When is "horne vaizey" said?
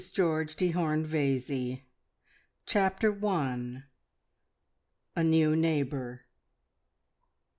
0.71-1.83